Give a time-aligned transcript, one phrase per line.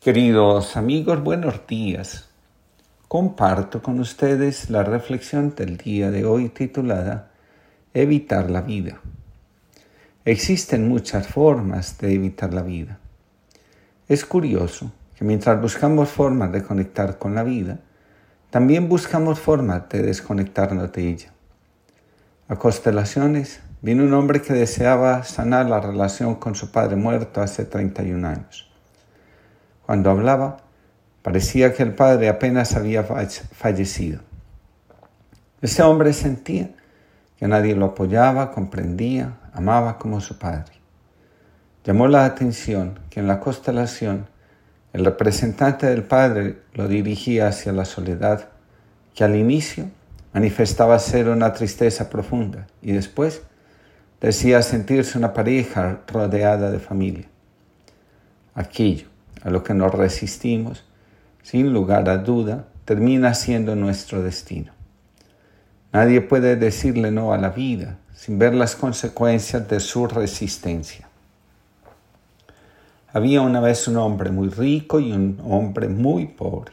[0.00, 2.28] Queridos amigos, buenos días.
[3.08, 7.32] Comparto con ustedes la reflexión del día de hoy titulada
[7.92, 9.00] Evitar la vida.
[10.24, 13.00] Existen muchas formas de evitar la vida.
[14.06, 17.80] Es curioso que mientras buscamos formas de conectar con la vida,
[18.50, 21.32] también buscamos formas de desconectarnos de ella.
[22.46, 27.64] A constelaciones vino un hombre que deseaba sanar la relación con su padre muerto hace
[27.64, 28.67] 31 años.
[29.88, 30.58] Cuando hablaba,
[31.22, 34.20] parecía que el padre apenas había fallecido.
[35.62, 36.68] Ese hombre sentía
[37.38, 40.72] que nadie lo apoyaba, comprendía, amaba como su padre.
[41.84, 44.26] Llamó la atención que en la constelación
[44.92, 48.50] el representante del padre lo dirigía hacia la soledad,
[49.14, 49.86] que al inicio
[50.34, 53.40] manifestaba ser una tristeza profunda y después
[54.20, 57.24] decía sentirse una pareja rodeada de familia.
[58.54, 59.08] Aquello
[59.42, 60.84] a lo que nos resistimos,
[61.42, 64.72] sin lugar a duda, termina siendo nuestro destino.
[65.92, 71.08] Nadie puede decirle no a la vida sin ver las consecuencias de su resistencia.
[73.12, 76.72] Había una vez un hombre muy rico y un hombre muy pobre.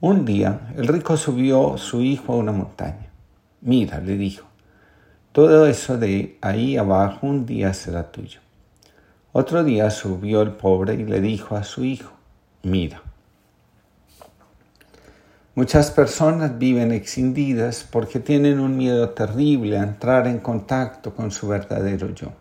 [0.00, 3.10] Un día el rico subió su hijo a una montaña.
[3.60, 4.46] Mira, le dijo,
[5.32, 8.40] todo eso de ahí abajo un día será tuyo.
[9.40, 12.10] Otro día subió el pobre y le dijo a su hijo,
[12.64, 13.02] mira,
[15.54, 21.46] muchas personas viven excindidas porque tienen un miedo terrible a entrar en contacto con su
[21.46, 22.32] verdadero yo.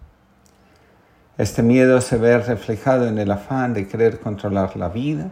[1.37, 5.29] Este miedo se ve reflejado en el afán de querer controlar la vida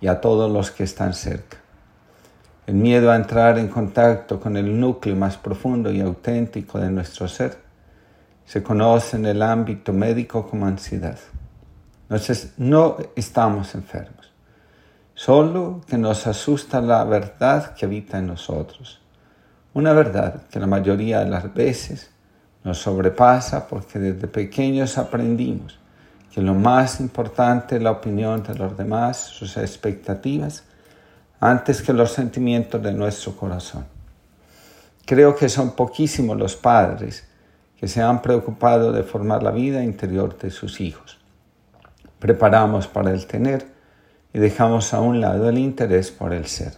[0.00, 1.58] y a todos los que están cerca.
[2.66, 7.28] El miedo a entrar en contacto con el núcleo más profundo y auténtico de nuestro
[7.28, 7.67] ser
[8.48, 11.18] se conoce en el ámbito médico como ansiedad.
[12.04, 14.32] Entonces, no estamos enfermos,
[15.12, 19.02] solo que nos asusta la verdad que habita en nosotros.
[19.74, 22.10] Una verdad que la mayoría de las veces
[22.64, 25.78] nos sobrepasa porque desde pequeños aprendimos
[26.32, 30.64] que lo más importante es la opinión de los demás, sus expectativas,
[31.38, 33.84] antes que los sentimientos de nuestro corazón.
[35.04, 37.27] Creo que son poquísimos los padres
[37.78, 41.18] que se han preocupado de formar la vida interior de sus hijos.
[42.18, 43.66] Preparamos para el tener
[44.32, 46.74] y dejamos a un lado el interés por el ser.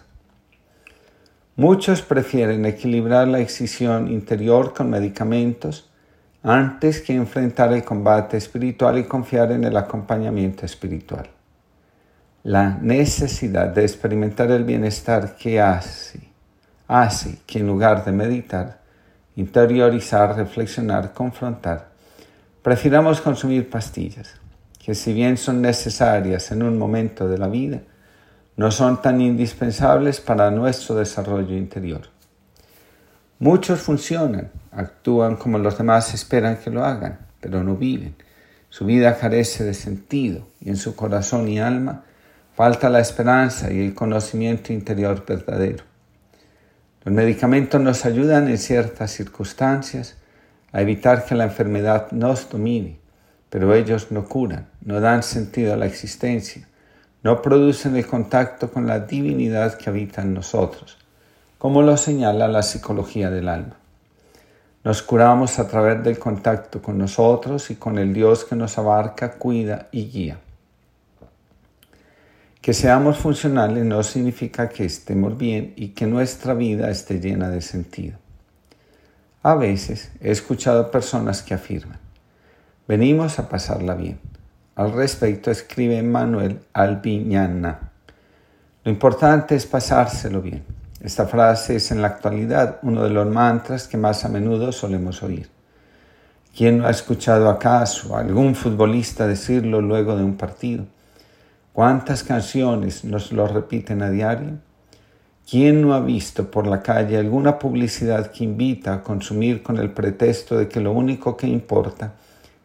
[1.56, 5.90] Muchos prefieren equilibrar la excisión interior con medicamentos
[6.42, 11.28] antes que enfrentar el combate espiritual y confiar en el acompañamiento espiritual.
[12.42, 16.20] La necesidad de experimentar el bienestar que hace,
[16.88, 18.79] hace que en lugar de meditar,
[19.36, 21.88] interiorizar, reflexionar, confrontar,
[22.62, 24.34] prefiramos consumir pastillas,
[24.78, 27.80] que si bien son necesarias en un momento de la vida,
[28.56, 32.02] no son tan indispensables para nuestro desarrollo interior.
[33.38, 38.14] Muchos funcionan, actúan como los demás esperan que lo hagan, pero no viven.
[38.68, 42.04] Su vida carece de sentido y en su corazón y alma
[42.54, 45.89] falta la esperanza y el conocimiento interior verdadero.
[47.04, 50.16] Los medicamentos nos ayudan en ciertas circunstancias
[50.70, 52.98] a evitar que la enfermedad nos domine,
[53.48, 56.68] pero ellos no curan, no dan sentido a la existencia,
[57.22, 60.98] no producen el contacto con la divinidad que habita en nosotros,
[61.58, 63.76] como lo señala la psicología del alma.
[64.84, 69.32] Nos curamos a través del contacto con nosotros y con el Dios que nos abarca,
[69.32, 70.38] cuida y guía.
[72.60, 77.62] Que seamos funcionales no significa que estemos bien y que nuestra vida esté llena de
[77.62, 78.18] sentido.
[79.42, 81.98] A veces he escuchado personas que afirman,
[82.86, 84.18] venimos a pasarla bien.
[84.76, 87.92] Al respecto escribe Manuel Albiñana.
[88.84, 90.62] Lo importante es pasárselo bien.
[91.00, 95.22] Esta frase es en la actualidad uno de los mantras que más a menudo solemos
[95.22, 95.48] oír.
[96.54, 100.84] ¿Quién no ha escuchado acaso a algún futbolista decirlo luego de un partido?
[101.72, 104.58] ¿Cuántas canciones nos lo repiten a diario?
[105.48, 109.90] ¿Quién no ha visto por la calle alguna publicidad que invita a consumir con el
[109.90, 112.14] pretexto de que lo único que importa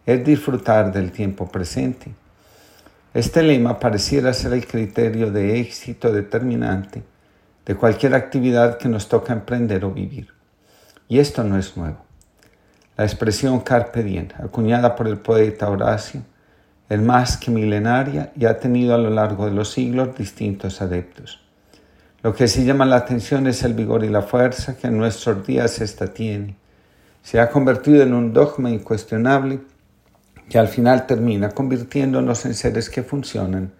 [0.05, 2.13] es disfrutar del tiempo presente?
[3.13, 7.03] Este lema pareciera ser el criterio de éxito determinante
[7.65, 10.29] de cualquier actividad que nos toca emprender o vivir.
[11.07, 11.97] Y esto no es nuevo.
[12.97, 16.21] La expresión carpe diem, acuñada por el poeta Horacio,
[16.89, 21.41] es más que milenaria y ha tenido a lo largo de los siglos distintos adeptos.
[22.21, 25.45] Lo que sí llama la atención es el vigor y la fuerza que en nuestros
[25.45, 26.55] días ésta tiene.
[27.21, 29.59] Se ha convertido en un dogma incuestionable
[30.49, 33.71] que al final termina convirtiéndonos en seres que funcionan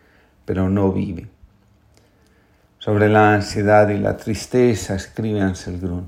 [0.46, 1.28] pero no vive.
[2.78, 6.08] Sobre la ansiedad y la tristeza escribe Ansel Grun.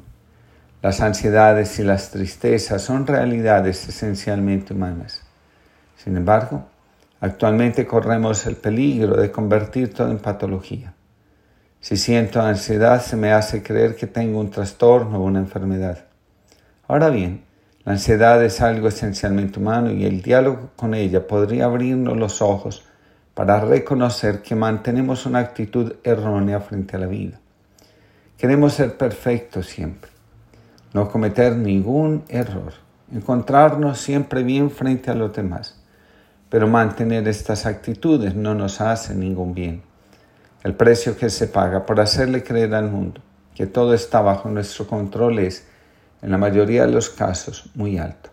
[0.83, 5.23] Las ansiedades y las tristezas son realidades esencialmente humanas.
[5.97, 6.67] Sin embargo,
[7.19, 10.93] actualmente corremos el peligro de convertir todo en patología.
[11.79, 16.05] Si siento ansiedad se me hace creer que tengo un trastorno o una enfermedad.
[16.87, 17.43] Ahora bien,
[17.85, 22.85] la ansiedad es algo esencialmente humano y el diálogo con ella podría abrirnos los ojos
[23.33, 27.39] para reconocer que mantenemos una actitud errónea frente a la vida.
[28.37, 30.17] Queremos ser perfectos siempre
[30.93, 32.73] no cometer ningún error,
[33.11, 35.79] encontrarnos siempre bien frente a los demás.
[36.49, 39.81] Pero mantener estas actitudes no nos hace ningún bien.
[40.63, 43.21] El precio que se paga por hacerle creer al mundo
[43.57, 45.65] que todo está bajo nuestro control es,
[46.21, 48.29] en la mayoría de los casos, muy alto.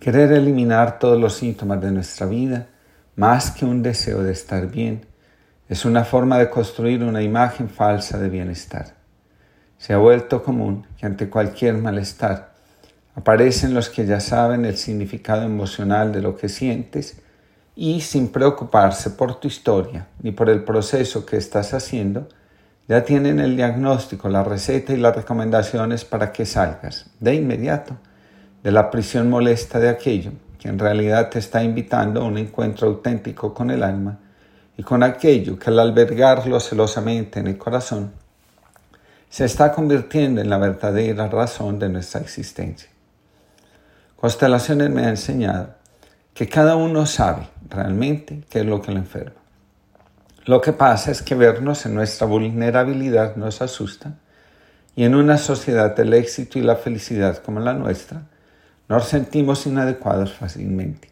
[0.00, 2.68] Querer eliminar todos los síntomas de nuestra vida,
[3.16, 5.04] más que un deseo de estar bien,
[5.68, 8.94] es una forma de construir una imagen falsa de bienestar.
[9.76, 12.53] Se ha vuelto común que ante cualquier malestar
[13.14, 17.16] aparecen los que ya saben el significado emocional de lo que sientes
[17.76, 22.28] y sin preocuparse por tu historia ni por el proceso que estás haciendo,
[22.86, 27.96] ya tienen el diagnóstico, la receta y las recomendaciones para que salgas de inmediato
[28.62, 32.88] de la prisión molesta de aquello que en realidad te está invitando a un encuentro
[32.88, 34.18] auténtico con el alma
[34.76, 38.12] y con aquello que al albergarlo celosamente en el corazón
[39.28, 42.93] se está convirtiendo en la verdadera razón de nuestra existencia.
[44.24, 45.74] Constelaciones me ha enseñado
[46.32, 49.36] que cada uno sabe realmente qué es lo que le enferma.
[50.46, 54.14] Lo que pasa es que vernos en nuestra vulnerabilidad nos asusta
[54.96, 58.22] y en una sociedad del éxito y la felicidad como la nuestra,
[58.88, 61.10] nos sentimos inadecuados fácilmente.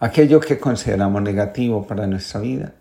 [0.00, 2.72] Aquello que consideramos negativo para nuestra vida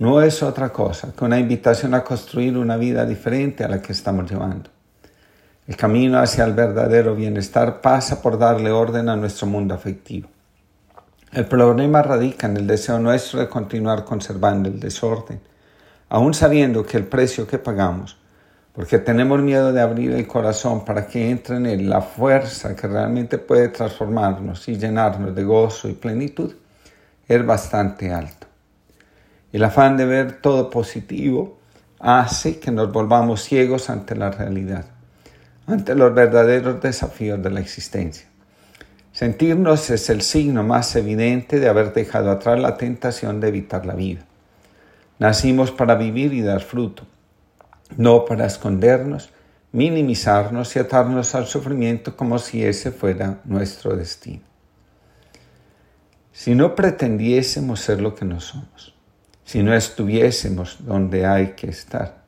[0.00, 3.92] no es otra cosa que una invitación a construir una vida diferente a la que
[3.92, 4.70] estamos llevando.
[5.70, 10.28] El camino hacia el verdadero bienestar pasa por darle orden a nuestro mundo afectivo.
[11.32, 15.40] El problema radica en el deseo nuestro de continuar conservando el desorden,
[16.08, 18.18] aun sabiendo que el precio que pagamos,
[18.72, 22.88] porque tenemos miedo de abrir el corazón para que entre en él la fuerza que
[22.88, 26.52] realmente puede transformarnos y llenarnos de gozo y plenitud,
[27.28, 28.48] es bastante alto.
[29.52, 31.60] El afán de ver todo positivo
[32.00, 34.86] hace que nos volvamos ciegos ante la realidad,
[35.70, 38.26] ante los verdaderos desafíos de la existencia.
[39.12, 43.94] Sentirnos es el signo más evidente de haber dejado atrás la tentación de evitar la
[43.94, 44.24] vida.
[45.18, 47.06] Nacimos para vivir y dar fruto,
[47.96, 49.30] no para escondernos,
[49.72, 54.42] minimizarnos y atarnos al sufrimiento como si ese fuera nuestro destino.
[56.32, 58.94] Si no pretendiésemos ser lo que no somos,
[59.44, 62.19] si no estuviésemos donde hay que estar.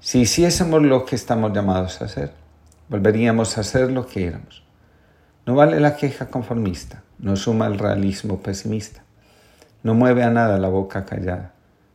[0.00, 2.32] Si hiciésemos lo que estamos llamados a hacer,
[2.88, 4.62] volveríamos a ser lo que éramos.
[5.44, 9.02] No vale la queja conformista, no suma el realismo pesimista,
[9.82, 11.52] no mueve a nada la boca callada.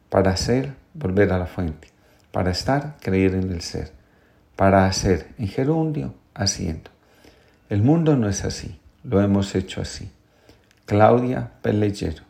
[0.09, 1.88] Para hacer, volver a la fuente.
[2.31, 3.91] Para estar, creer en el ser.
[4.57, 6.91] Para hacer, en gerundio, haciendo.
[7.69, 10.11] El mundo no es así, lo hemos hecho así.
[10.85, 12.23] Claudia Pellejero.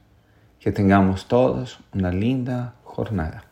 [0.60, 3.46] Que tengamos todos una linda jornada.